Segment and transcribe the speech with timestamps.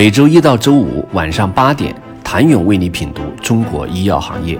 [0.00, 4.58] 每周一到周五晚上八点，谭勇为你品读中国医药行业，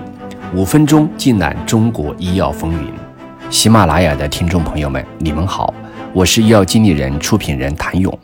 [0.53, 2.93] 五分钟尽览中国医药风云。
[3.49, 5.73] 喜马拉雅的听众朋友们，你们好，
[6.13, 8.15] 我是医药经理人、出品人谭勇。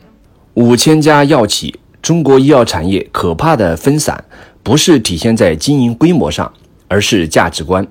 [0.54, 4.22] 五千家药企，中国医药产业可怕的分散，
[4.62, 6.48] 不是体现在经营规模上，
[6.86, 7.84] 而是价值观。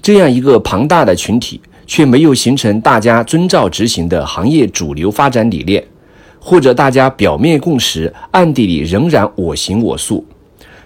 [0.00, 1.60] 这样一个庞大的群体。
[1.86, 5.82] 却没有形成大家遵照执行的行业主流发展理念，
[6.40, 10.26] 或者大家表面共识，暗地里仍然我行我素。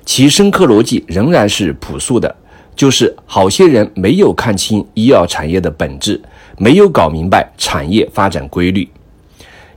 [0.04, 2.36] 其深刻逻辑仍然是朴素的，
[2.76, 6.20] 就是好些人没有看清医药产业的本质，
[6.58, 8.86] 没有搞明白产业发展规律。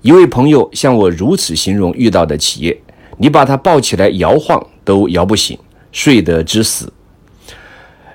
[0.01, 2.77] 一位朋友向我如此形容遇到的企业：
[3.17, 5.57] 你把它抱起来摇晃都摇不醒，
[5.91, 6.91] 睡得之死。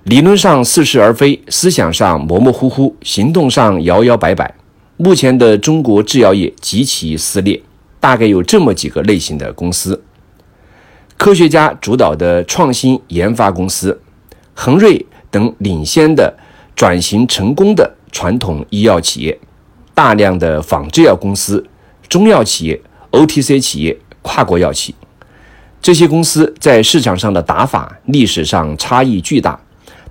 [0.05, 4.53] 理论上似是而非，思想上模模糊糊，行动上摇摇摆摆。
[5.05, 7.61] 目前的中国制药业极其撕裂，
[7.99, 10.01] 大概有这么几个类型的公司：
[11.17, 14.01] 科学家主导的创新研发公司，
[14.55, 16.33] 恒瑞等领先的
[16.77, 19.37] 转型成功的传统医药企业，
[19.93, 21.67] 大量的仿制药公司、
[22.09, 24.95] 中药企业、OTC 企业、跨国药企。
[25.81, 29.59] 这些公司在市场上的打法，历史上差异巨大。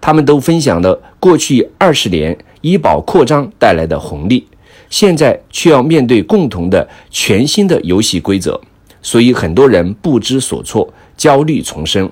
[0.02, 4.48] 他们都分享了过去二十年医保扩张带来的红利，
[4.92, 8.62] 现在却要面对共同的全新的游戏规则，
[9.02, 12.12] 所以很多人不知所措，焦虑丛生，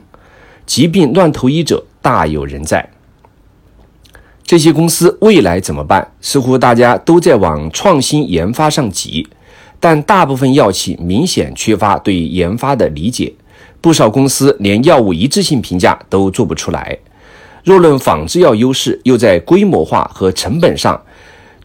[0.66, 2.90] 疾病乱投医者大有人在。
[4.44, 6.10] 这些公司未来怎么办？
[6.22, 9.28] 似乎大家都在往创新研发上挤，
[9.80, 13.34] 但大部分药企明显缺乏对研发的理解，
[13.82, 16.98] 不少公司连药物一致性评价都做不出来。
[17.64, 21.00] 若论仿制药优势，又在规模化和成本上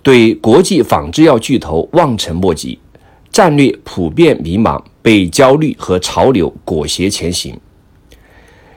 [0.05, 2.79] 对国际仿制药巨头望尘莫及，
[3.33, 7.59] 战略普遍迷茫，被焦虑和潮流裹挟前行。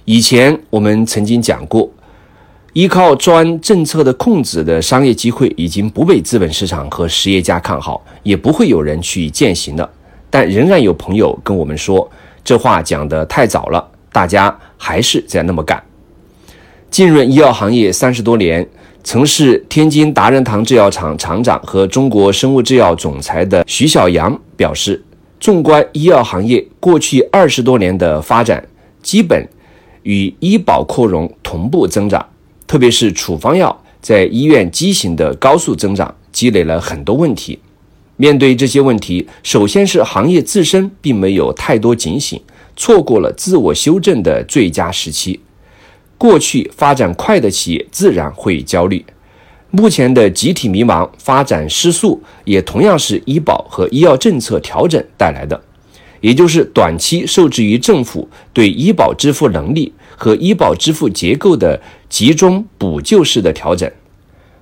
[0.06, 1.92] 以前我们曾经讲过，
[2.72, 9.90] 依靠专政策的控制的商业机会已经不被资本市场和实业家看好，也不会有人去践行了。
[10.30, 12.10] 但仍然有朋友跟我们说，
[12.42, 15.84] 这话讲得太早了，大家还是在那么干。
[16.90, 18.66] 浸润医药行业三十多年，
[19.04, 25.02] 曾是天津达仁堂制药厂厂长和中国生物制药总裁的徐小阳表示
[25.40, 28.68] ：“纵观医药行业过去二十多年的发展，
[29.02, 29.48] 基本
[30.04, 32.26] 与医保扩容同步增长，
[32.68, 37.58] 特别是处方药在医院畸形的高速增长，积累了很多问题。
[38.18, 42.42] 面对这些问题，首先是行业自身并没有太多警醒，
[42.76, 45.40] 错过了自我修正的最佳时期。”
[46.18, 49.06] 过去发展快的企业自然会焦虑，
[49.70, 55.62] 目前的集体迷茫、发展失速，也同样是医保和医药政策调整带来的，
[56.22, 61.80] 也就是短期受制于政府对医保支付能力和医保支付结构的
[62.10, 63.90] 集中补救式的调整。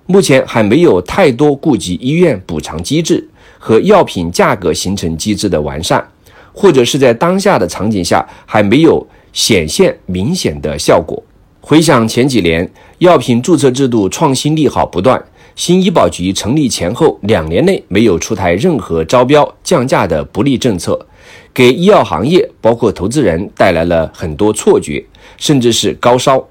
[0.08, 3.28] 目前还没有太多顾及医院补偿机制
[3.58, 6.06] 和药品价格形成机制的完善，
[6.52, 11.24] 或者是在当下的场景下还没有显现明显的效果。
[11.68, 15.20] 回想前几年，药品注册制度创新利好不断，
[15.56, 21.08] 新医保局成立前后两年内没有出台任何招标降价的不利政策，
[21.52, 25.04] 给医药行业包括投资人带来了很多错觉，
[25.40, 26.48] 甚至是高烧。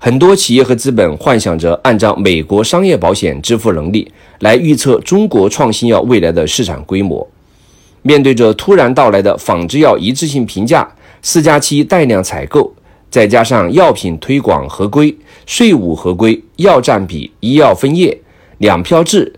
[0.00, 7.24] 很多企业和资本幻想着按照美国商业保险支付能力来预测中国创新药未来的市场规模。
[8.02, 12.74] 面对着突然到来的仿制药一致性评价，四加七带量采购。
[13.10, 18.16] 再加上药品推广合规、税务合规、药占比、医药分业、
[18.58, 19.32] 两票制、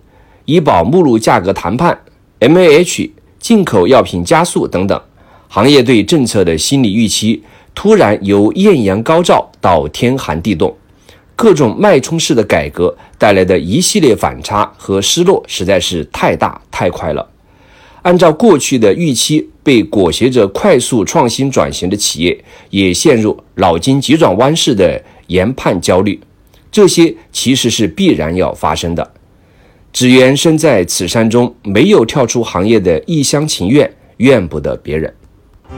[0.45, 1.99] 医保目录价格谈判、
[2.41, 5.01] M A H、进口药品加速等等，
[5.49, 7.43] 行业对政策的心理预期
[7.75, 10.77] 突然由艳阳高照到天寒地冻，
[11.35, 17.27] 各种脉冲式的改革带来的一系列反差和失落实在是太大太快了。
[18.03, 26.21] 按照过去的预期，被裹挟着快速创新转型的企业，也陷入脑筋急转弯式的研判焦虑。
[26.71, 29.13] 这些其实是必然要发生的。
[29.93, 35.13] 只缘身在此山中，没有跳出行业的一厢情愿，怨不得别人。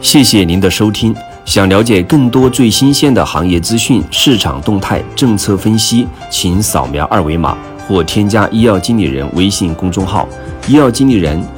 [0.00, 1.14] 谢谢您的收听。
[1.44, 10.28] 想了解更多最新鲜的行业资讯、市场动态、政策分析，请扫描二维码或添加医药经理人微信公众号
[10.66, 11.40] “医药经理人”。